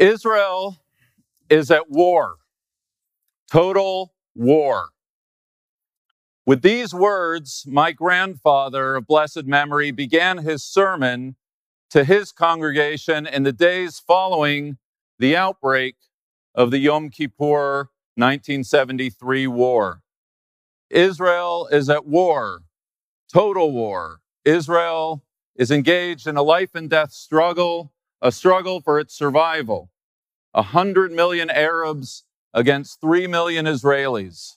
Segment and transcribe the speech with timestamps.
[0.00, 0.78] Israel
[1.50, 2.36] is at war,
[3.50, 4.88] total war.
[6.46, 11.36] With these words, my grandfather of blessed memory began his sermon
[11.90, 14.78] to his congregation in the days following
[15.18, 15.96] the outbreak
[16.54, 20.02] of the Yom Kippur 1973 war.
[20.88, 22.62] Israel is at war,
[23.32, 24.19] total war.
[24.44, 25.22] Israel
[25.56, 29.90] is engaged in a life and death struggle, a struggle for its survival.
[30.54, 32.24] A hundred million Arabs
[32.54, 34.56] against three million Israelis.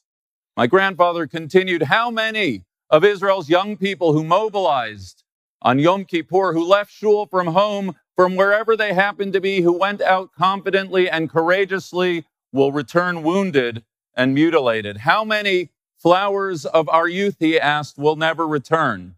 [0.55, 5.23] My grandfather continued, How many of Israel's young people who mobilized
[5.61, 9.73] on Yom Kippur, who left shul from home, from wherever they happened to be, who
[9.73, 13.83] went out confidently and courageously, will return wounded
[14.15, 14.97] and mutilated?
[14.97, 19.15] How many flowers of our youth, he asked, will never return?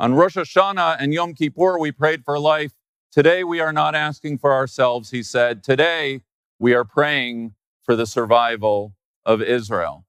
[0.00, 2.72] On Rosh Hashanah and Yom Kippur, we prayed for life.
[3.12, 5.62] Today, we are not asking for ourselves, he said.
[5.62, 6.22] Today,
[6.58, 8.94] we are praying for the survival
[9.26, 10.06] of Israel.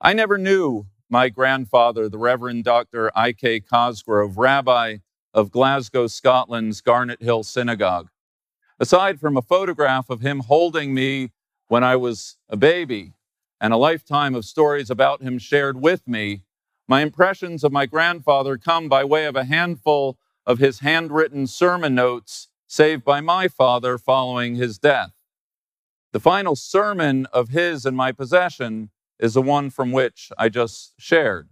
[0.00, 3.12] I never knew my grandfather, the Reverend Dr.
[3.14, 3.60] I.K.
[3.60, 4.96] Cosgrove, rabbi
[5.32, 8.08] of Glasgow, Scotland's Garnet Hill Synagogue.
[8.80, 11.30] Aside from a photograph of him holding me
[11.68, 13.12] when I was a baby
[13.60, 16.42] and a lifetime of stories about him shared with me,
[16.88, 21.94] my impressions of my grandfather come by way of a handful of his handwritten sermon
[21.94, 25.10] notes saved by my father following his death.
[26.12, 30.94] The final sermon of his in my possession is the one from which I just
[30.98, 31.48] shared.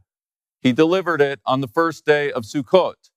[0.60, 3.10] He delivered it on the first day of Sukkot,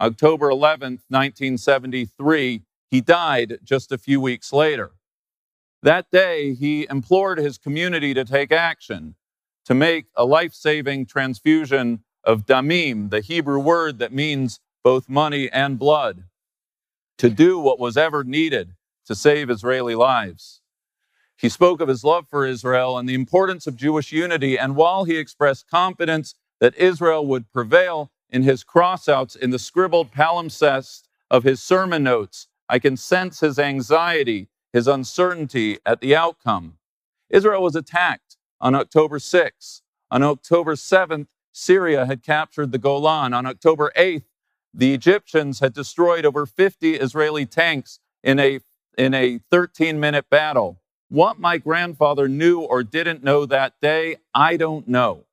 [0.00, 2.62] October 11th, 1973.
[2.90, 4.92] He died just a few weeks later.
[5.82, 9.16] That day, he implored his community to take action,
[9.64, 15.50] to make a life saving transfusion of damim, the Hebrew word that means both money
[15.50, 16.24] and blood,
[17.18, 18.74] to do what was ever needed
[19.06, 20.60] to save Israeli lives.
[21.36, 24.58] He spoke of his love for Israel and the importance of Jewish unity.
[24.58, 30.12] And while he expressed confidence that Israel would prevail in his crossouts in the scribbled
[30.12, 36.78] palimpsest of his sermon notes, I can sense his anxiety, his uncertainty at the outcome.
[37.28, 38.23] Israel was attacked
[38.64, 39.82] on October 6th.
[40.10, 43.34] On October 7th, Syria had captured the Golan.
[43.34, 44.24] On October 8th,
[44.72, 48.60] the Egyptians had destroyed over 50 Israeli tanks in a,
[48.96, 50.80] in a 13 minute battle.
[51.10, 55.26] What my grandfather knew or didn't know that day, I don't know.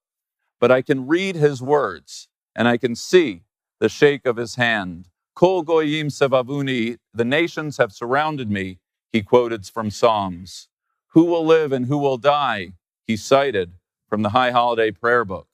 [0.59, 3.44] But I can read his words and I can see
[3.80, 5.08] the shake of his hand.
[5.36, 8.80] Kol goyim sevavuni, the nations have surrounded me,
[9.12, 10.68] he quoted from Psalms.
[11.13, 12.74] Who will live and who will die,
[13.06, 13.73] he cited
[14.07, 15.47] from the High Holiday Prayer Book.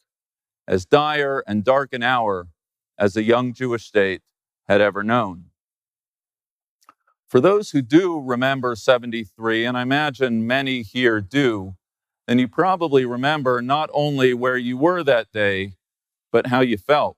[0.68, 2.47] As dire and dark an hour
[2.97, 4.22] as the young Jewish state
[4.68, 5.46] had ever known.
[7.28, 11.75] For those who do remember 73, and I imagine many here do,
[12.25, 15.74] then you probably remember not only where you were that day,
[16.31, 17.18] but how you felt.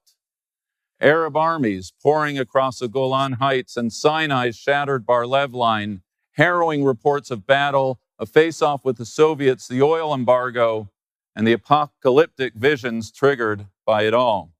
[1.00, 6.02] Arab armies pouring across the Golan Heights and Sinai's shattered Bar-Lev line,
[6.32, 10.90] harrowing reports of battle, a face off with the Soviets, the oil embargo,
[11.34, 14.52] and the apocalyptic visions triggered by it all.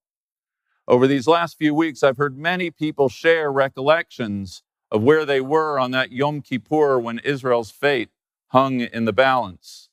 [0.88, 5.78] Over these last few weeks, I've heard many people share recollections of where they were
[5.78, 8.08] on that Yom Kippur when Israel's fate
[8.48, 9.90] hung in the balance.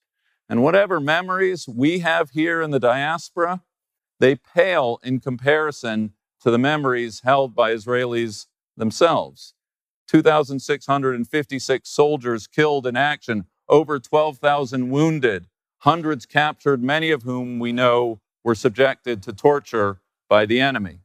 [0.47, 3.63] And whatever memories we have here in the diaspora,
[4.21, 8.47] they pale in comparison to the memories held by Israelis
[8.77, 9.53] themselves.
[10.07, 15.47] 2,656 soldiers killed in action, over 12,000 wounded,
[15.79, 19.99] hundreds captured, many of whom we know were subjected to torture
[20.29, 20.99] by the enemy.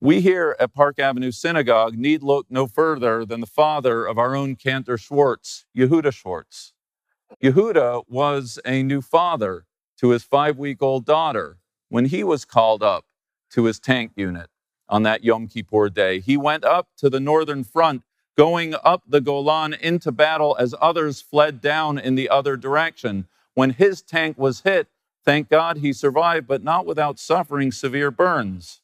[0.00, 4.36] We here at Park Avenue Synagogue need look no further than the father of our
[4.36, 6.72] own Cantor Schwartz, Yehuda Schwartz.
[7.42, 9.66] Yehuda was a new father
[9.98, 11.58] to his five week old daughter
[11.88, 13.06] when he was called up
[13.50, 14.50] to his tank unit
[14.88, 16.20] on that Yom Kippur day.
[16.20, 18.02] He went up to the northern front,
[18.38, 23.28] going up the Golan into battle as others fled down in the other direction.
[23.54, 24.88] When his tank was hit,
[25.28, 28.80] Thank God he survived, but not without suffering severe burns.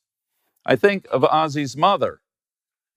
[0.66, 2.20] I think of Azi's mother,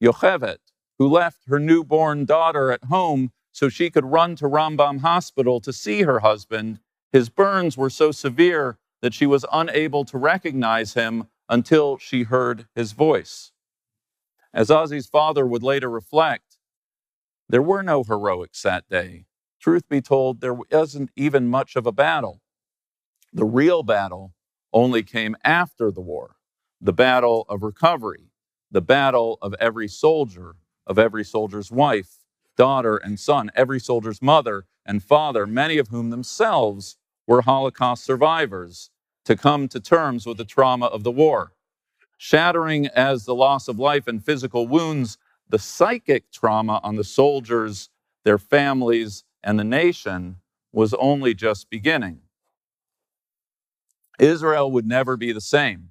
[0.04, 0.58] Yochevet,
[1.00, 5.72] who left her newborn daughter at home so she could run to Rambam Hospital to
[5.72, 6.80] see her husband.
[7.14, 12.68] His burns were so severe that she was unable to recognize him until she heard
[12.76, 13.54] his voice.
[14.54, 16.47] As Azi's father would later reflect,
[17.50, 19.26] there were no heroics that day.
[19.62, 22.42] Truth be told, there wasn't even much of a battle.
[23.34, 24.34] The real battle
[24.74, 26.38] only came after the war
[26.82, 28.32] the battle of recovery,
[28.72, 30.56] the battle of every soldier,
[30.88, 32.20] of every soldier's wife,
[32.58, 36.98] daughter, and son, every soldier's mother and father, many of whom themselves
[37.28, 38.92] were Holocaust survivors,
[39.26, 41.54] to come to terms with the trauma of the war.
[42.18, 45.18] Shattering as the loss of life and physical wounds,
[45.50, 47.90] the psychic trauma on the soldiers,
[48.24, 50.38] their families, and the nation
[50.72, 52.20] was only just beginning.
[54.20, 55.90] Israel would never be the same.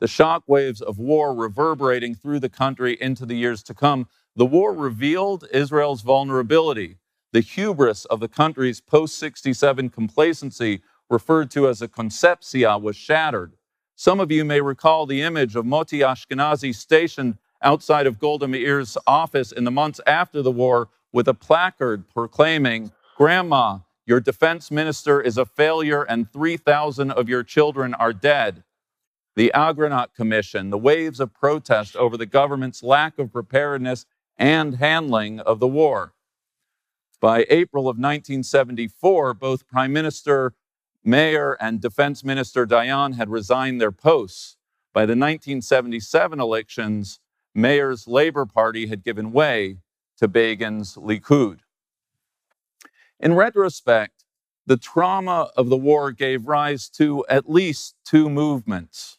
[0.00, 4.08] The shock waves of war reverberating through the country into the years to come.
[4.34, 6.96] The war revealed Israel's vulnerability.
[7.32, 13.52] The hubris of the country's post 67 complacency, referred to as a concepcia, was shattered.
[13.94, 18.96] Some of you may recall the image of Moti Ashkenazi stationed outside of Golda Meir's
[19.06, 25.20] office in the months after the war with a placard proclaiming, Grandma, your defense minister
[25.20, 28.64] is a failure and 3,000 of your children are dead.
[29.36, 35.40] The Agranat Commission, the waves of protest over the government's lack of preparedness and handling
[35.40, 36.14] of the war.
[37.20, 40.54] By April of 1974, both Prime Minister
[41.04, 44.56] Meir and Defense Minister Dayan had resigned their posts.
[44.92, 47.20] By the 1977 elections,
[47.54, 49.78] Meir's Labor Party had given way
[50.18, 51.60] to Begin's Likud.
[53.18, 54.24] In retrospect,
[54.66, 59.18] the trauma of the war gave rise to at least two movements.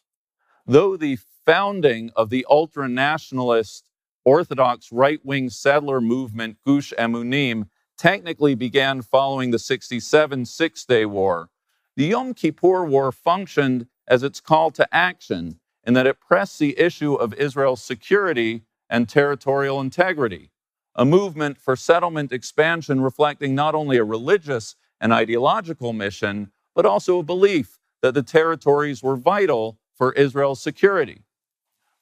[0.66, 3.88] Though the founding of the ultra nationalist
[4.24, 7.68] Orthodox right wing settler movement, Gush Emunim,
[7.98, 11.50] technically began following the 67 Six Day War,
[11.96, 16.78] the Yom Kippur War functioned as its call to action in that it pressed the
[16.78, 20.52] issue of Israel's security and territorial integrity
[20.94, 27.18] a movement for settlement expansion reflecting not only a religious and ideological mission, but also
[27.18, 31.22] a belief that the territories were vital for Israel's security.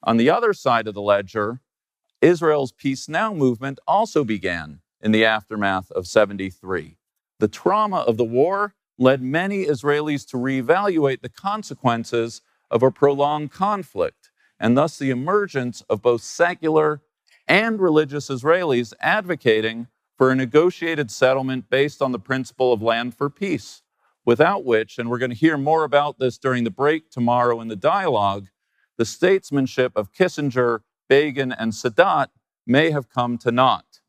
[0.03, 1.61] On the other side of the ledger,
[2.21, 6.97] Israel's Peace Now movement also began in the aftermath of 73.
[7.39, 13.51] The trauma of the war led many Israelis to reevaluate the consequences of a prolonged
[13.51, 17.01] conflict, and thus the emergence of both secular
[17.49, 23.31] and religious Israelis advocating for a negotiated settlement based on the principle of land for
[23.31, 23.83] peace,
[24.25, 27.69] without which, and we're going to hear more about this during the break tomorrow in
[27.69, 28.49] the dialogue,
[28.99, 32.29] the statesmanship of Kissinger, Begin, and Sadat
[32.67, 34.01] may have come to naught.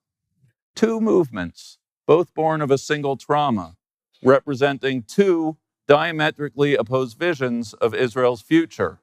[0.75, 3.77] Two movements, both born of a single trauma,
[4.21, 5.57] representing two
[5.87, 8.99] diametrically opposed visions of Israel's future,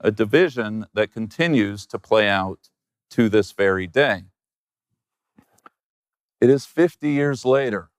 [0.00, 2.68] a division that continues to play out
[3.10, 4.24] to this very day.
[6.40, 7.90] It is 50 years later.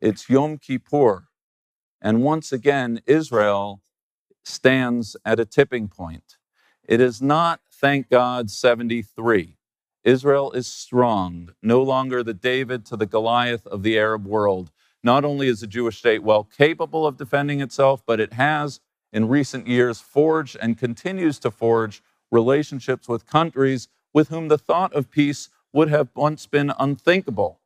[0.00, 1.28] It's Yom Kippur.
[2.00, 3.82] And once again, Israel
[4.44, 6.36] stands at a tipping point.
[6.82, 9.56] It is not, thank God, 73.
[10.04, 14.72] Israel is strong, no longer the David to the Goliath of the Arab world.
[15.04, 18.80] Not only is the Jewish state well capable of defending itself, but it has,
[19.12, 24.92] in recent years, forged and continues to forge relationships with countries with whom the thought
[24.92, 27.60] of peace would have once been unthinkable.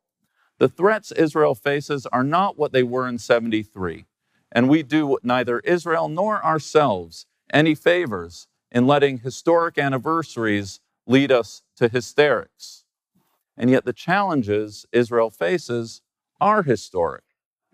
[0.58, 4.06] The threats Israel faces are not what they were in 73,
[4.50, 11.62] and we do neither Israel nor ourselves any favors in letting historic anniversaries lead us
[11.76, 12.84] to hysterics.
[13.56, 16.02] And yet, the challenges Israel faces
[16.40, 17.24] are historic,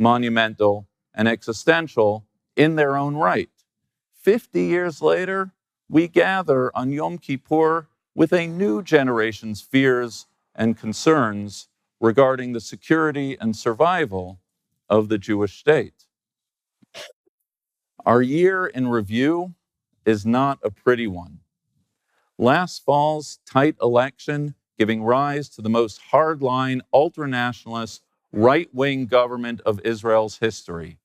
[0.02, 3.50] monumental, and existential in their own right.
[4.20, 5.52] 50 years later,
[5.88, 11.68] we gather on Yom Kippur with a new generation's fears and concerns
[12.00, 14.40] regarding the security and survival
[14.88, 16.06] of the Jewish state.
[18.04, 19.54] Our year in review
[20.04, 21.38] is not a pretty one.
[22.38, 28.00] Last fall's tight election giving rise to the most hardline, ultranationalist,
[28.32, 30.98] right wing government of Israel's history,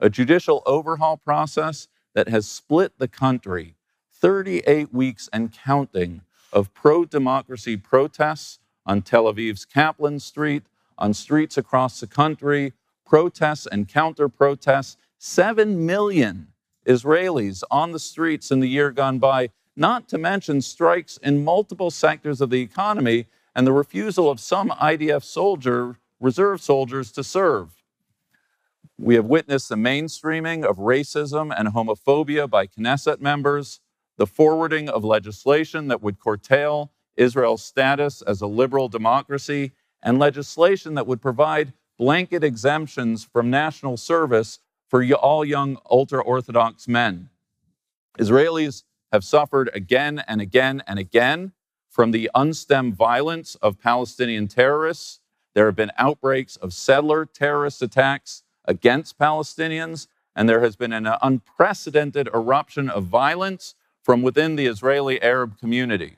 [0.00, 3.76] a judicial overhaul process that has split the country
[4.12, 6.22] 38 weeks and counting
[6.52, 10.64] of pro democracy protests on Tel Aviv's Kaplan Street,
[10.98, 12.72] on streets across the country,
[13.06, 16.48] protests and counter protests 7 million
[16.86, 21.90] Israelis on the streets in the year gone by, not to mention strikes in multiple
[21.90, 27.82] sectors of the economy and the refusal of some IDF soldier, reserve soldiers to serve.
[28.96, 33.80] We have witnessed the mainstreaming of racism and homophobia by Knesset members,
[34.16, 40.94] the forwarding of legislation that would curtail Israel's status as a liberal democracy, and legislation
[40.94, 47.30] that would provide blanket exemptions from national service for all young ultra Orthodox men.
[48.18, 51.52] Israelis have suffered again and again and again
[51.88, 55.20] from the unstemmed violence of Palestinian terrorists.
[55.54, 61.08] There have been outbreaks of settler terrorist attacks against Palestinians, and there has been an
[61.20, 66.16] unprecedented eruption of violence from within the Israeli Arab community.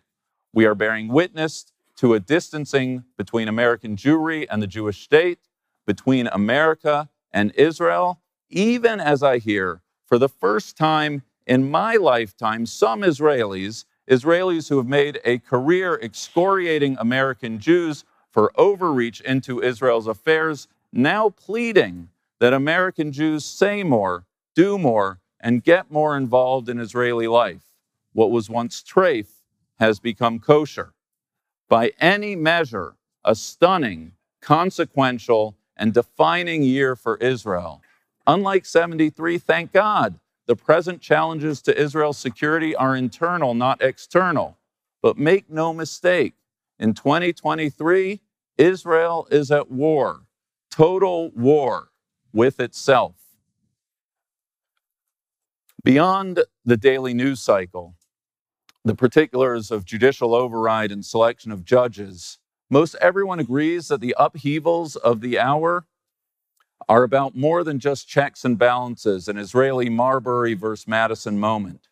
[0.52, 5.38] We are bearing witness to a distancing between American Jewry and the Jewish state,
[5.86, 12.66] between America and Israel, even as I hear for the first time in my lifetime
[12.66, 20.08] some Israelis, Israelis who have made a career excoriating American Jews for overreach into Israel's
[20.08, 22.08] affairs, now pleading
[22.40, 24.26] that American Jews say more,
[24.56, 27.62] do more, and get more involved in Israeli life.
[28.12, 29.28] What was once treif
[29.78, 30.94] has become kosher.
[31.68, 37.82] By any measure, a stunning, consequential, and defining year for Israel.
[38.26, 44.58] Unlike 73, thank God, the present challenges to Israel's security are internal, not external.
[45.02, 46.34] But make no mistake,
[46.78, 48.20] in 2023,
[48.56, 50.26] Israel is at war,
[50.70, 51.88] total war
[52.32, 53.16] with itself.
[55.82, 57.94] Beyond the daily news cycle,
[58.84, 62.38] the particulars of judicial override and selection of judges,
[62.70, 65.86] most everyone agrees that the upheavals of the hour
[66.88, 71.88] are about more than just checks and balances, an Israeli Marbury versus Madison moment.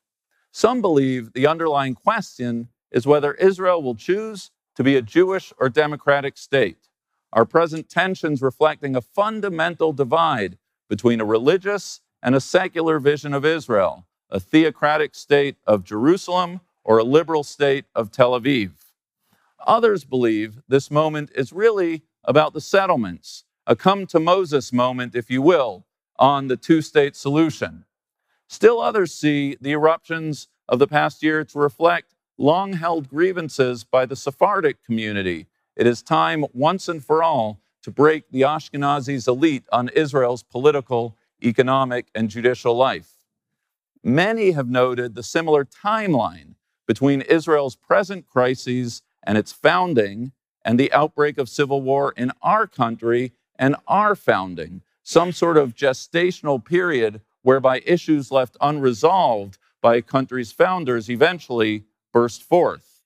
[0.52, 5.68] Some believe the underlying question is whether Israel will choose to be a Jewish or
[5.68, 6.88] democratic state.
[7.32, 13.44] Our present tensions reflecting a fundamental divide between a religious and a secular vision of
[13.44, 18.72] Israel, a theocratic state of Jerusalem or a liberal state of Tel Aviv.
[19.66, 25.30] Others believe this moment is really about the settlements, a come to Moses moment, if
[25.30, 25.86] you will,
[26.18, 27.84] on the two state solution.
[28.48, 34.06] Still, others see the eruptions of the past year to reflect long held grievances by
[34.06, 35.46] the Sephardic community.
[35.76, 41.16] It is time, once and for all, to break the Ashkenazi's elite on Israel's political,
[41.42, 43.12] economic, and judicial life.
[44.02, 46.54] Many have noted the similar timeline
[46.86, 50.32] between Israel's present crises and its founding
[50.64, 55.74] and the outbreak of civil war in our country and our founding, some sort of
[55.74, 63.02] gestational period whereby issues left unresolved by a country's founders eventually burst forth.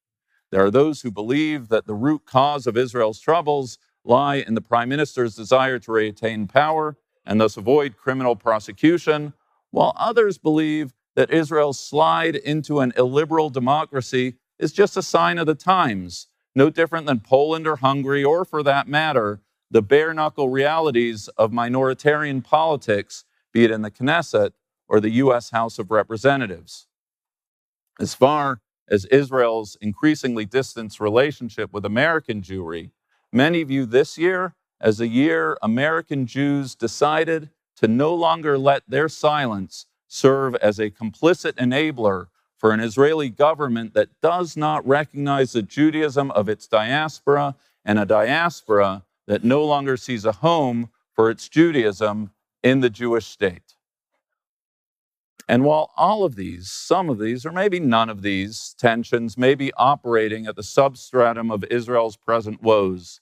[0.50, 4.60] There are those who believe that the root cause of Israel's troubles lie in the
[4.60, 9.32] prime minister's desire to retain power and thus avoid criminal prosecution,
[9.70, 15.46] while others believe that Israel's slide into an illiberal democracy is just a sign of
[15.46, 20.48] the times, no different than Poland or Hungary, or for that matter, the bare knuckle
[20.48, 24.52] realities of minoritarian politics, be it in the Knesset
[24.88, 25.50] or the U.S.
[25.50, 26.86] House of Representatives.
[27.98, 32.90] As far as Israel's increasingly distant relationship with American Jewry,
[33.32, 39.08] many view this year as a year American Jews decided to no longer let their
[39.08, 45.62] silence serve as a complicit enabler for an Israeli government that does not recognize the
[45.62, 51.48] Judaism of its diaspora and a diaspora that no longer sees a home for its
[51.48, 52.30] Judaism
[52.62, 53.75] in the Jewish state.
[55.48, 59.54] And while all of these, some of these, or maybe none of these tensions may
[59.54, 63.20] be operating at the substratum of Israel's present woes,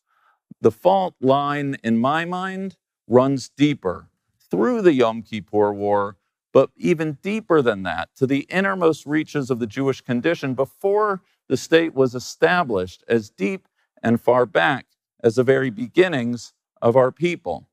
[0.61, 2.77] the fault line, in my mind,
[3.07, 4.09] runs deeper
[4.51, 6.17] through the Yom Kippur War,
[6.53, 11.57] but even deeper than that, to the innermost reaches of the Jewish condition before the
[11.59, 13.69] state was established, as deep
[14.03, 14.87] and far back
[15.23, 17.67] as the very beginnings of our people.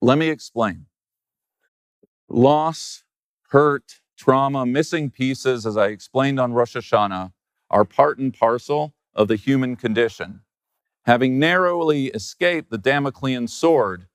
[0.00, 0.86] Let me explain.
[2.28, 3.04] Loss,
[3.52, 7.32] hurt, trauma, missing pieces, as I explained on Rosh Hashanah,
[7.70, 10.40] are part and parcel of the human condition.
[11.04, 14.06] Having narrowly escaped the Damoclean sword,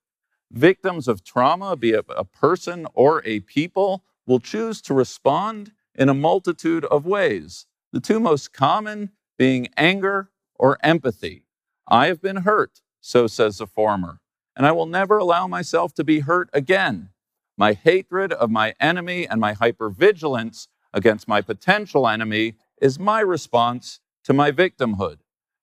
[0.52, 6.10] victims of trauma, be it a person or a people, will choose to respond in
[6.10, 7.68] a multitude of ways.
[7.92, 11.46] The two most common being anger or empathy.
[11.88, 14.20] I have been hurt, so says the former,
[14.56, 17.10] and I will never allow myself to be hurt again.
[17.58, 24.00] My hatred of my enemy and my hypervigilance against my potential enemy is my response
[24.26, 25.18] to my victimhood.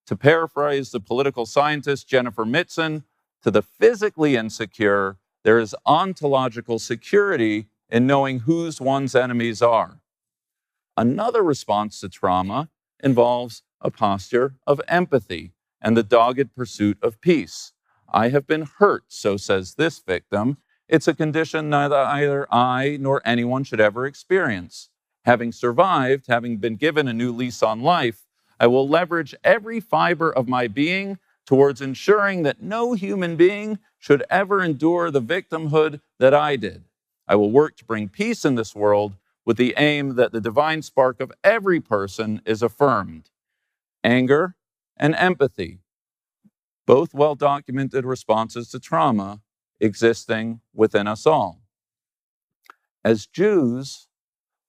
[0.07, 3.05] To paraphrase the political scientist Jennifer Mitzen,
[3.43, 10.01] to the physically insecure, there is ontological security in knowing whose one's enemies are.
[10.97, 12.71] Another response to trauma
[13.03, 17.73] involves a posture of empathy and the dogged pursuit of peace.
[18.13, 20.59] I have been hurt, so says this victim.
[20.89, 24.91] It's a condition neither either I nor anyone should ever experience.
[25.25, 28.27] Having survived, having been given a new lease on life,
[28.61, 34.23] I will leverage every fiber of my being towards ensuring that no human being should
[34.29, 36.85] ever endure the victimhood that I did.
[37.27, 40.83] I will work to bring peace in this world with the aim that the divine
[40.83, 43.31] spark of every person is affirmed.
[44.03, 44.57] Anger
[44.99, 45.79] and empathy,
[46.87, 49.41] both well documented responses to trauma
[49.85, 51.61] existing within us all.
[53.05, 54.09] As Jews,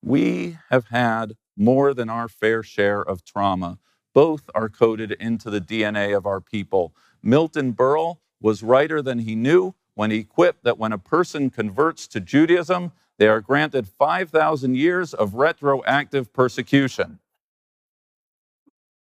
[0.03, 3.79] we have had more than our fair share of trauma.
[4.13, 6.93] Both are coded into the DNA of our people.
[7.23, 12.07] Milton Berle was righter than he knew when he quipped that when a person converts
[12.07, 17.19] to Judaism, they are granted 5,000 years of retroactive persecution.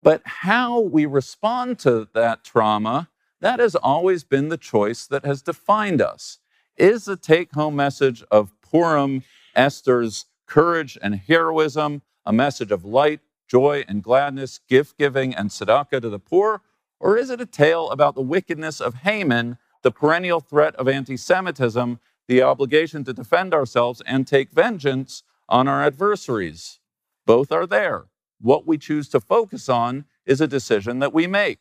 [0.02, 3.08] But how we respond to that trauma,
[3.44, 6.38] that has always been the choice that has defined us.
[6.78, 9.22] Is the take home message of Purim,
[9.54, 16.00] Esther's courage and heroism, a message of light, joy, and gladness, gift giving, and tzedakah
[16.00, 16.62] to the poor?
[16.98, 21.18] Or is it a tale about the wickedness of Haman, the perennial threat of anti
[21.18, 26.80] Semitism, the obligation to defend ourselves and take vengeance on our adversaries?
[27.26, 28.06] Both are there.
[28.40, 31.58] What we choose to focus on is a decision that we make.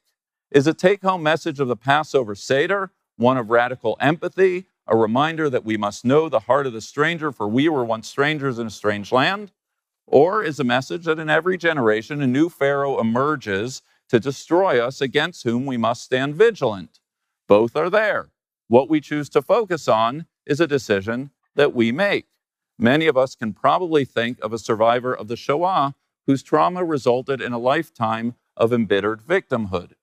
[0.54, 5.50] Is a take home message of the Passover Seder one of radical empathy, a reminder
[5.50, 8.68] that we must know the heart of the stranger, for we were once strangers in
[8.68, 9.52] a strange land?
[10.06, 15.02] Or is a message that in every generation a new Pharaoh emerges to destroy us
[15.02, 17.00] against whom we must stand vigilant?
[17.48, 18.30] Both are there.
[18.68, 22.28] What we choose to focus on is a decision that we make.
[22.78, 25.96] Many of us can probably think of a survivor of the Shoah
[26.28, 29.94] whose trauma resulted in a lifetime of embittered victimhood.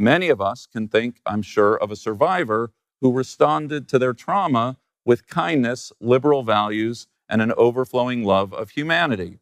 [0.00, 4.76] Many of us can think, I'm sure, of a survivor who responded to their trauma
[5.04, 9.40] with kindness, liberal values, and an overflowing love of humanity.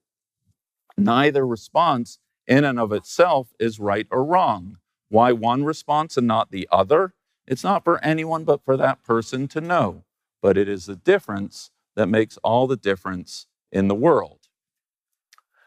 [0.96, 4.78] Neither response, in and of itself, is right or wrong.
[5.10, 7.12] Why one response and not the other?
[7.46, 10.04] It's not for anyone but for that person to know.
[10.40, 14.48] But it is the difference that makes all the difference in the world.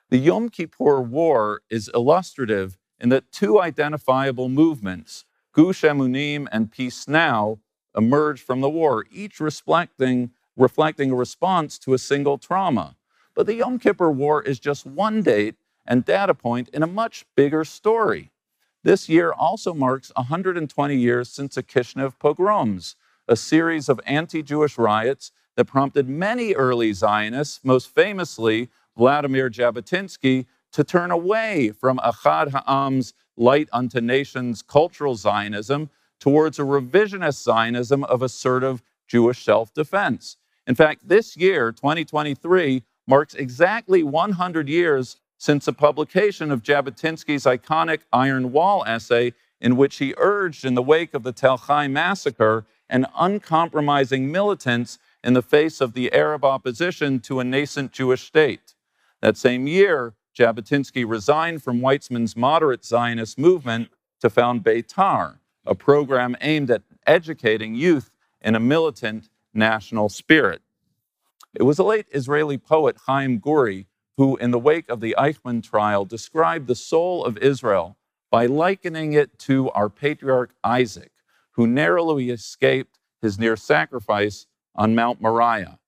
[0.09, 7.07] The Yom Kippur War is illustrative in that two identifiable movements, Gush Emunim and Peace
[7.07, 7.59] Now,
[7.95, 12.95] emerged from the war, each reflecting, reflecting a response to a single trauma.
[13.33, 17.25] But the Yom Kippur War is just one date and data point in a much
[17.35, 18.31] bigger story.
[18.83, 22.95] This year also marks 120 years since the Kishinev pogroms,
[23.27, 30.45] a series of anti Jewish riots that prompted many early Zionists, most famously Vladimir Jabotinsky,
[30.71, 38.03] to turn away from Achad Ha'am's light unto nations cultural Zionism towards a revisionist Zionism
[38.03, 40.37] of assertive Jewish self defense.
[40.67, 48.01] In fact, this year, 2023, marks exactly 100 years since the publication of Jabotinsky's iconic
[48.13, 52.65] Iron Wall essay, in which he urged, in the wake of the Tel Chai massacre,
[52.89, 58.75] an uncompromising militance in the face of the Arab opposition to a nascent Jewish state.
[59.21, 63.89] That same year, Jabotinsky resigned from Weizmann's moderate Zionist movement
[64.21, 68.11] to found Beitar, a program aimed at educating youth
[68.41, 70.61] in a militant national spirit.
[71.53, 73.87] It was the late Israeli poet Chaim Guri
[74.19, 77.95] who, in the wake of the Eichmann trial, described the soul of Israel
[78.29, 81.13] by likening it to our patriarch Isaac,
[81.51, 85.79] who narrowly escaped his near sacrifice on Mount Moriah.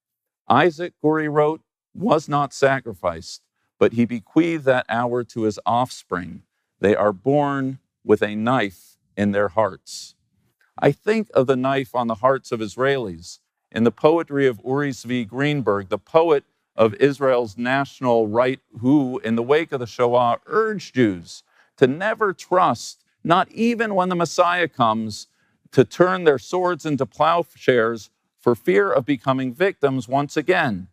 [0.47, 1.59] Isaac, Guri wrote,
[1.93, 3.41] was not sacrificed,
[3.81, 6.43] but he bequeathed that hour to his offspring.
[6.81, 10.13] They are born with a knife in their hearts.
[10.77, 13.39] I think of the knife on the hearts of Israelis.
[13.71, 16.43] In the poetry of Uri Zvi Greenberg, the poet
[16.75, 21.41] of Israel's national right, who, in the wake of the Shoah, urged Jews
[21.77, 25.25] to never trust, not even when the Messiah comes,
[25.71, 30.89] to turn their swords into plowshares for fear of becoming victims once again.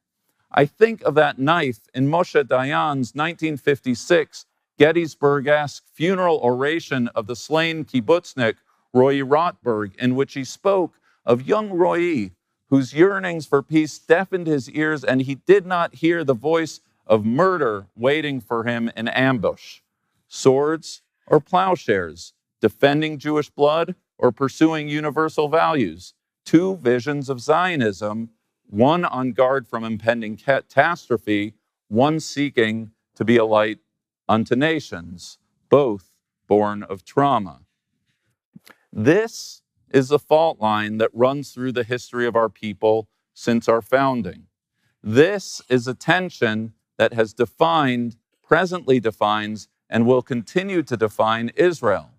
[0.51, 4.47] I think of that knife in Moshe Dayan's 1956
[4.79, 8.55] Gettysburg esque funeral oration of the slain kibbutznik
[8.95, 10.95] Roy Rotberg, in which he spoke
[11.27, 12.31] of young Roy,
[12.71, 17.25] whose yearnings for peace deafened his ears, and he did not hear the voice of
[17.25, 19.81] murder waiting for him in ambush.
[20.29, 26.15] Swords or plowshares, defending Jewish blood or pursuing universal values.
[26.45, 28.31] Two visions of Zionism,
[28.69, 31.55] one on guard from impending catastrophe,
[31.89, 33.79] one seeking to be a light
[34.29, 36.13] unto nations, both
[36.47, 37.61] born of trauma.
[38.93, 43.83] This is the fault line that runs through the history of our people since our
[43.83, 44.47] founding.
[45.03, 52.11] This is a tension that has defined, presently defines, and will continue to define Israel.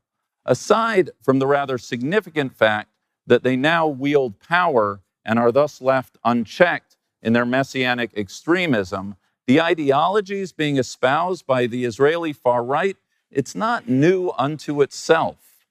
[0.46, 2.90] Aside from the rather significant fact
[3.28, 9.16] that they now wield power and are thus left unchecked in their messianic extremism,
[9.46, 12.98] the ideologies being espoused by the Israeli far right,
[13.30, 15.68] it's not new unto itself.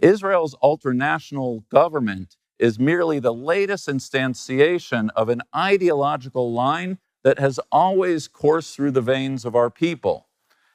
[0.00, 8.26] Israel's ultranational government is merely the latest instantiation of an ideological line that has always
[8.26, 10.28] coursed through the veins of our people.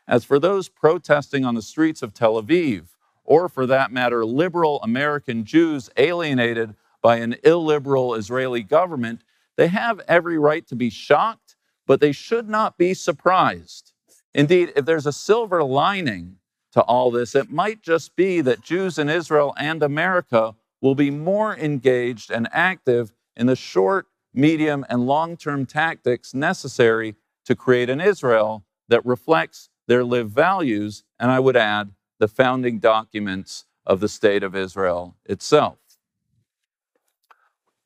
[0.08, 2.90] As for those protesting on the streets of Tel Aviv,
[3.24, 6.76] or for that matter, liberal American Jews alienated
[7.06, 9.22] by an illiberal Israeli government,
[9.58, 13.94] they have every right to be shocked, but they should not be surprised.
[14.34, 16.38] Indeed, if there's a silver lining
[16.72, 21.12] to all this, it might just be that Jews in Israel and America will be
[21.12, 27.14] more engaged and active in the short, medium, and long term tactics necessary
[27.46, 32.80] to create an Israel that reflects their lived values, and I would add, the founding
[32.80, 35.85] documents of the State of Israel itself.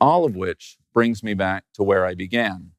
[0.01, 2.71] All of which brings me back to where I began.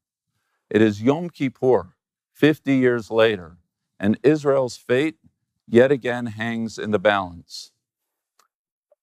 [0.69, 1.95] It is Yom Kippur,
[2.33, 3.57] 50 years later,
[3.99, 5.17] and Israel's fate
[5.67, 7.71] yet again hangs in the balance.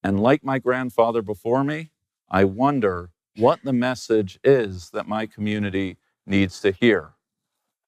[0.02, 1.90] And like my grandfather before me,
[2.28, 7.12] I wonder what the message is that my community needs to hear.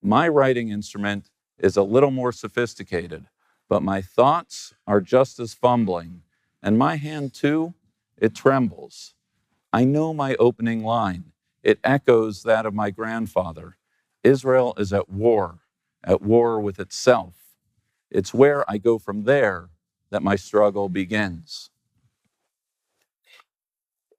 [0.03, 3.27] My writing instrument is a little more sophisticated,
[3.69, 6.23] but my thoughts are just as fumbling,
[6.63, 7.75] and my hand too,
[8.17, 9.15] it trembles.
[9.73, 11.33] I know my opening line.
[11.63, 13.77] It echoes that of my grandfather.
[14.25, 15.61] Israel is at war,
[16.05, 17.37] at war with itself.
[18.11, 19.71] It's where I go from there
[20.11, 21.71] that my struggle begins.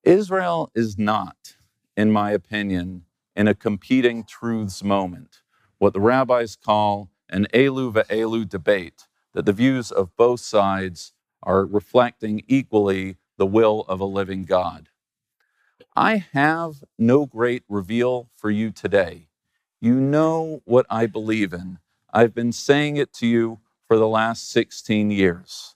[0.04, 1.58] Israel is not,
[1.98, 5.42] in my opinion, in a competing truths moment,
[5.80, 11.66] what the rabbis call an Elu ve'elu debate, that the views of both sides are
[11.66, 14.91] reflecting equally the will of a living God.
[15.96, 19.28] I have no great reveal for you today.
[19.80, 21.80] You know what I believe in.
[22.14, 25.76] I've been saying it to you for the last 16 years.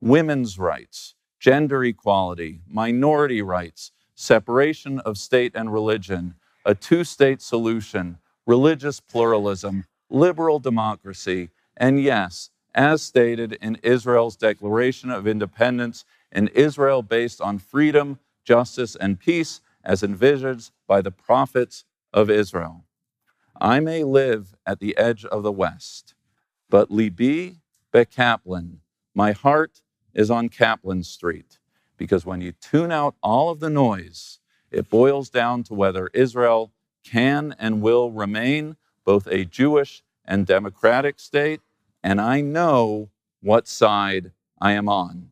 [0.00, 6.34] Women's rights, gender equality, minority rights, separation of state and religion,
[6.64, 15.10] a two state solution, religious pluralism, liberal democracy, and yes, as stated in Israel's Declaration
[15.10, 21.84] of Independence, an Israel based on freedom, justice, and peace as envisioned by the prophets
[22.12, 22.84] of Israel.
[23.60, 26.14] I may live at the edge of the West,
[26.68, 27.58] but Libi
[27.92, 28.80] be Kaplan,
[29.14, 29.82] my heart
[30.14, 31.58] is on Kaplan Street,
[31.96, 36.72] because when you tune out all of the noise, it boils down to whether Israel
[37.04, 41.60] can and will remain both a Jewish and democratic state,
[42.02, 45.30] and I know what side I am on.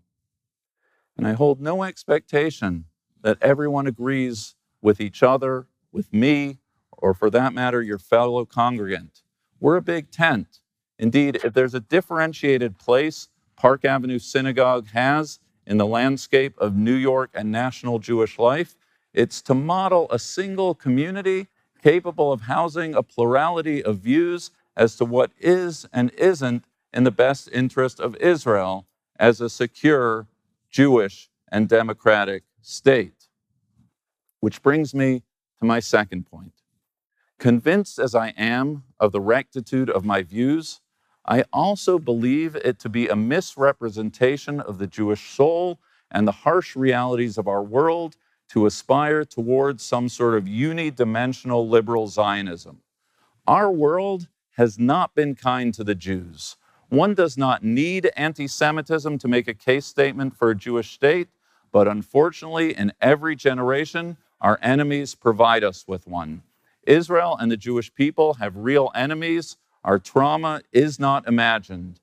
[1.16, 2.84] And I hold no expectation
[3.22, 6.58] that everyone agrees with each other, with me,
[6.92, 9.22] or for that matter, your fellow congregant.
[9.58, 10.60] We're a big tent.
[10.98, 16.94] Indeed, if there's a differentiated place Park Avenue Synagogue has in the landscape of New
[16.94, 18.76] York and national Jewish life,
[19.12, 21.48] it's to model a single community
[21.82, 27.10] capable of housing a plurality of views as to what is and isn't in the
[27.10, 28.86] best interest of Israel
[29.18, 30.26] as a secure
[30.70, 33.28] Jewish and democratic state.
[34.40, 35.22] Which brings me
[35.58, 36.52] to my second point.
[37.38, 40.80] Convinced as I am of the rectitude of my views,
[41.24, 45.78] I also believe it to be a misrepresentation of the Jewish soul
[46.10, 48.16] and the harsh realities of our world
[48.48, 52.80] to aspire towards some sort of unidimensional liberal Zionism.
[53.46, 56.56] Our world has not been kind to the Jews.
[56.88, 61.28] One does not need anti Semitism to make a case statement for a Jewish state,
[61.72, 66.42] but unfortunately, in every generation, our enemies provide us with one.
[66.84, 69.56] Israel and the Jewish people have real enemies.
[69.84, 72.00] Our trauma is not imagined.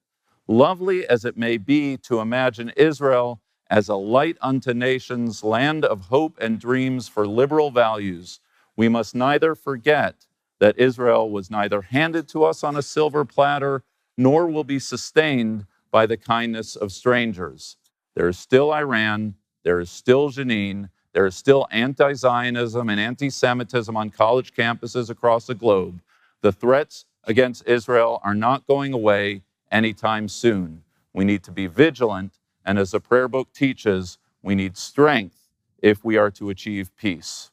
[0.47, 6.05] Lovely as it may be to imagine Israel as a light unto nations, land of
[6.05, 8.39] hope and dreams for liberal values,
[8.77, 10.25] we must neither forget
[10.59, 13.83] that Israel was neither handed to us on a silver platter
[14.17, 17.77] nor will be sustained by the kindness of strangers.
[18.15, 19.35] There is still Iran,
[19.67, 25.09] there is still Jenin, there is still anti Zionism and anti Semitism on college campuses
[25.09, 25.99] across the globe.
[26.39, 30.83] The threats against Israel are not going away anytime soon.
[31.11, 35.49] We need to be vigilant, and as the prayer book teaches, we need strength
[35.79, 37.51] if we are to achieve peace.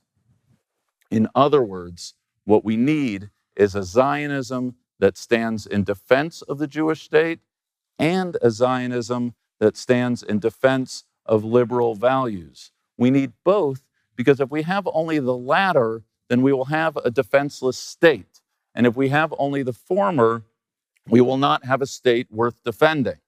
[1.10, 6.68] In other words, what we need is a Zionism that stands in defense of the
[6.68, 7.40] Jewish state
[7.98, 12.70] and a Zionism that stands in defense of liberal values.
[12.96, 13.82] We need both
[14.16, 18.40] because if we have only the latter, then we will have a defenseless state.
[18.74, 20.42] And if we have only the former,
[21.08, 23.18] we will not have a state worth defending.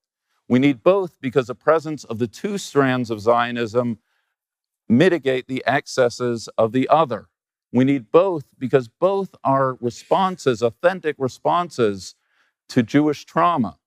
[0.49, 3.99] We need both because the presence of the two strands of Zionism
[4.89, 7.27] mitigate the excesses of the other.
[7.73, 12.15] We need both because both are responses, authentic responses
[12.69, 13.79] to Jewish trauma.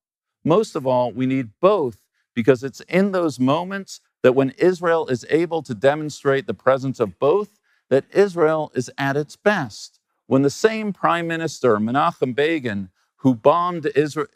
[0.44, 2.02] Most of all, we need both
[2.34, 7.18] because it's in those moments that when Israel is able to demonstrate the presence of
[7.18, 9.98] both, that Israel is at its best.
[10.26, 13.90] When the same prime minister, Menachem Begin, who bombed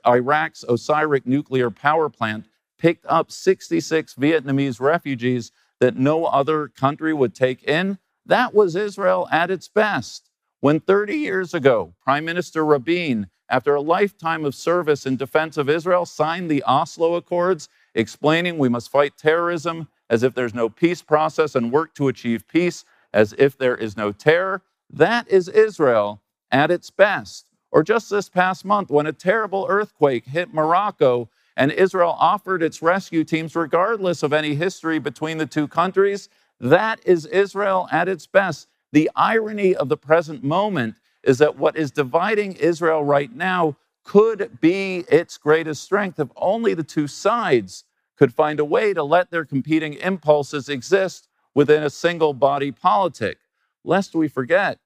[0.07, 2.47] Iraq's Osirak nuclear power plant,
[2.79, 9.29] picked up 66 Vietnamese refugees that no other country would take in, that was Israel
[9.31, 10.31] at its best.
[10.61, 15.69] When 30 years ago, Prime Minister Rabin, after a lifetime of service in defense of
[15.69, 21.03] Israel, signed the Oslo Accords, explaining we must fight terrorism as if there's no peace
[21.03, 26.21] process and work to achieve peace as if there is no terror, that is Israel
[26.51, 27.49] at its best.
[27.71, 32.83] Or just this past month, when a terrible earthquake hit Morocco and Israel offered its
[32.83, 36.29] rescue teams, regardless of any history between the two countries,
[36.61, 38.69] that is Israel at its best.
[38.93, 44.61] The irony of the present moment is that what is dividing Israel right now could
[44.61, 47.85] be its greatest strength if only the two sides
[48.17, 53.39] could find a way to let their competing impulses exist within a single body politic.
[53.83, 54.79] Lest we forget,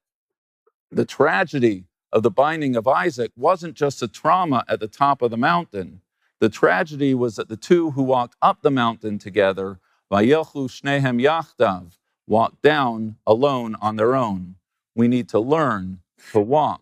[0.91, 5.31] the tragedy of the binding of Isaac wasn't just a trauma at the top of
[5.31, 6.01] the mountain.
[6.39, 9.79] The tragedy was that the two who walked up the mountain together
[10.11, 14.55] Vayelchu shnehem yachdav, walked down alone on their own.
[14.95, 15.99] We need to learn
[16.31, 16.81] to walk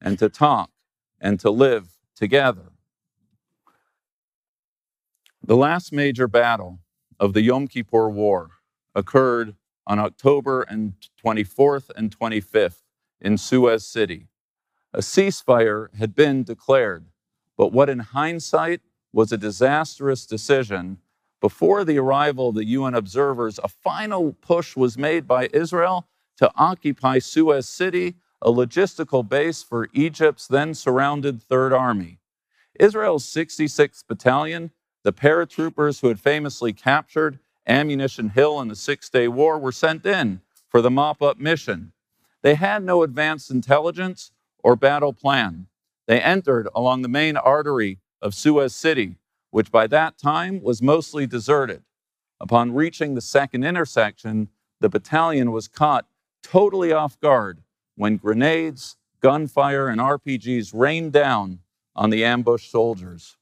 [0.00, 0.70] and to talk
[1.20, 2.72] and to live together.
[5.42, 6.80] The last major battle
[7.18, 8.50] of the Yom Kippur War
[8.94, 9.54] occurred
[9.86, 12.82] on October and 24th and 25th
[13.20, 14.28] in Suez City.
[14.92, 17.06] A ceasefire had been declared,
[17.56, 18.80] but what in hindsight
[19.12, 20.98] was a disastrous decision
[21.40, 26.50] before the arrival of the UN observers, a final push was made by Israel to
[26.56, 32.18] occupy Suez City, a logistical base for Egypt's then surrounded Third Army.
[32.78, 34.70] Israel's 66th Battalion,
[35.02, 40.06] the paratroopers who had famously captured Ammunition Hill in the Six Day War, were sent
[40.06, 41.92] in for the mop up mission.
[42.42, 44.30] They had no advanced intelligence
[44.62, 45.66] or battle plan.
[46.06, 49.16] They entered along the main artery of Suez City,
[49.50, 51.82] which by that time was mostly deserted.
[52.40, 54.48] Upon reaching the second intersection,
[54.80, 56.06] the battalion was caught
[56.42, 57.62] totally off guard
[57.98, 61.58] when grenades, gunfire, and RPGs rained down
[61.96, 63.36] on the ambushed soldiers.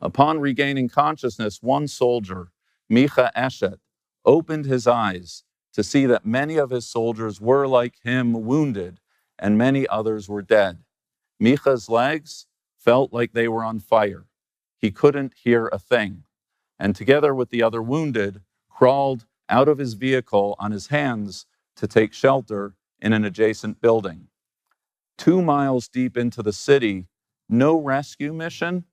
[0.00, 2.48] Upon regaining consciousness, one soldier,
[2.90, 3.76] Micha Eshet,
[4.24, 5.44] opened his eyes
[5.74, 8.98] to see that many of his soldiers were like him, wounded,
[9.38, 10.78] and many others were dead.
[11.38, 12.46] Micha's legs
[12.78, 14.24] felt like they were on fire.
[14.78, 16.24] He couldn't hear a thing,
[16.78, 21.44] and together with the other wounded, crawled out of his vehicle on his hands
[21.76, 24.28] to take shelter in an adjacent building.
[25.18, 27.06] Two miles deep into the city,
[27.48, 28.84] no rescue mission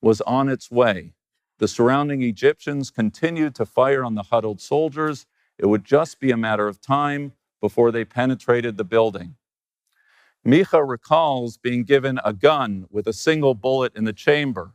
[0.00, 1.14] was on its way.
[1.58, 5.26] The surrounding Egyptians continued to fire on the huddled soldiers.
[5.58, 9.36] It would just be a matter of time before they penetrated the building.
[10.46, 14.74] Micha recalls being given a gun with a single bullet in the chamber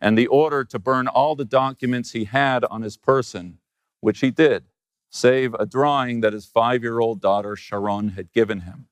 [0.00, 3.58] and the order to burn all the documents he had on his person,
[4.00, 4.64] which he did,
[5.10, 8.88] save a drawing that his five year old daughter Sharon had given him.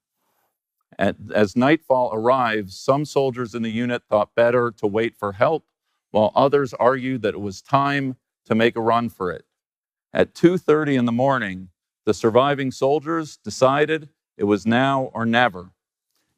[0.96, 5.66] As nightfall arrived, some soldiers in the unit thought better to wait for help,
[6.10, 9.44] while others argued that it was time to make a run for it.
[10.12, 11.70] At 2:30 in the morning,
[12.04, 15.72] the surviving soldiers decided it was now or never.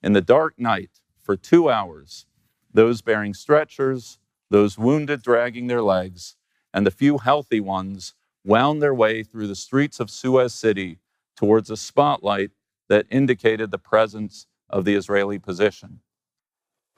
[0.03, 2.27] In the dark night, for 2 hours,
[2.73, 6.37] those bearing stretchers, those wounded dragging their legs,
[6.73, 8.15] and the few healthy ones
[8.47, 10.99] wound their way through the streets of Suez City
[11.37, 12.53] towards a spotlight
[12.89, 16.01] that indicated the presence of the Israeli position.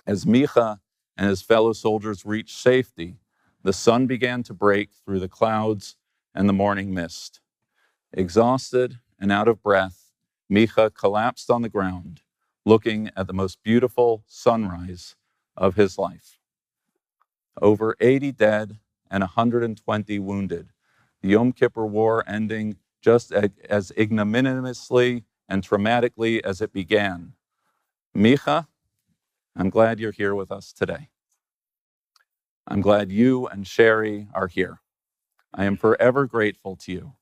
[0.06, 0.80] As Micha
[1.16, 3.16] and his fellow soldiers reached safety,
[3.62, 5.96] the sun began to break through the clouds
[6.34, 7.40] and the morning mist.
[8.12, 10.12] Exhausted and out of breath,
[10.52, 12.20] Micha collapsed on the ground,
[12.66, 15.16] looking at the most beautiful sunrise
[15.56, 16.38] of his life.
[17.60, 18.78] Over 80 dead
[19.10, 20.68] and 120 wounded,
[21.28, 27.34] the Yom Kippur War ending just as ignominiously and traumatically as it began.
[28.16, 28.66] Micha,
[29.54, 31.10] I'm glad you're here with us today.
[32.66, 34.80] I'm glad you and Sherry are here.
[35.52, 37.12] I am forever grateful to you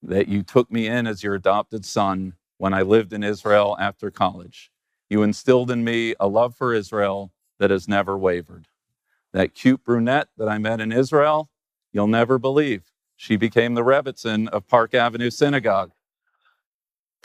[0.00, 4.12] that you took me in as your adopted son when I lived in Israel after
[4.12, 4.70] college.
[5.10, 8.68] You instilled in me a love for Israel that has never wavered.
[9.32, 11.50] That cute brunette that I met in Israel,
[11.92, 12.93] you'll never believe.
[13.16, 15.92] She became the Rebbetzin of Park Avenue Synagogue.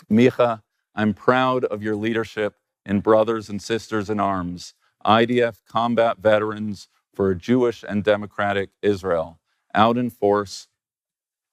[0.09, 0.61] Micha,
[0.95, 4.73] I'm proud of your leadership in Brothers and Sisters in Arms,
[5.05, 9.39] IDF combat veterans for a Jewish and democratic Israel,
[9.73, 10.67] out in force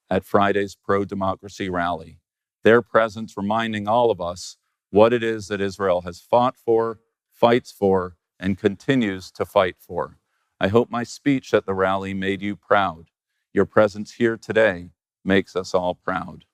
[0.09, 2.21] at Friday's pro democracy rally.
[2.63, 4.57] Their presence reminding all of us
[4.91, 7.01] what it is that Israel has fought for,
[7.33, 10.19] fights for, and continues to fight for.
[10.61, 13.07] I hope my speech at the rally made you proud.
[13.57, 14.91] Your presence here today
[15.25, 16.45] makes us all proud.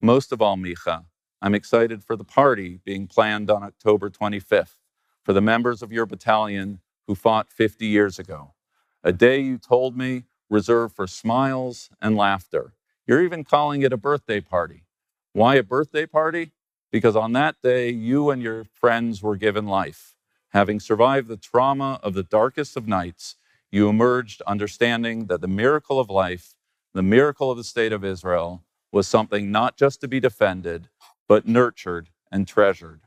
[0.00, 1.06] Most of all, Micha,
[1.42, 4.76] I'm excited for the party being planned on October 25th
[5.24, 8.54] for the members of your battalion who fought 50 years ago.
[9.02, 12.74] A day you told me reserved for smiles and laughter.
[13.08, 14.84] You're even calling it a birthday party.
[15.32, 16.52] Why a birthday party?
[16.92, 20.14] Because on that day, you and your friends were given life.
[20.50, 23.34] Having survived the trauma of the darkest of nights,
[23.70, 26.54] you emerged understanding that the miracle of life,
[26.94, 30.88] the miracle of the state of Israel, was something not just to be defended,
[31.28, 33.00] but nurtured and treasured.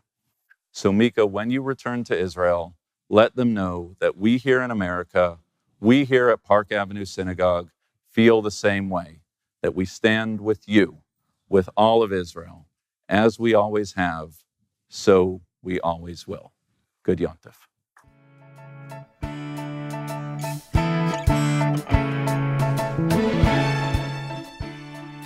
[0.72, 2.76] So, Micha, when you return to Israel,
[3.10, 5.40] let them know that we here in America,
[5.80, 7.70] we here at Park Avenue Synagogue,
[8.12, 9.22] feel the same way,
[9.62, 11.00] that we stand with you,
[11.48, 12.68] with all of Israel,
[13.08, 14.44] as we always have,
[14.90, 16.54] so we always will.
[17.04, 17.69] Good Yontif.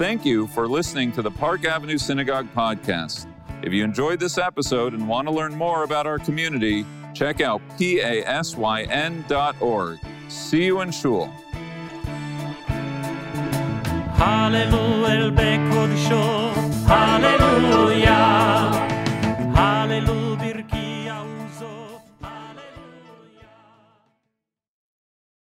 [0.04, 3.26] Thank you for listening to the Park Avenue Synagogue podcast.
[3.62, 7.62] If you enjoyed this episode and want to learn more about our community, check out
[7.80, 9.20] pasyn.org.
[10.28, 11.28] See you in Shul.
[16.86, 18.93] Hallelujah.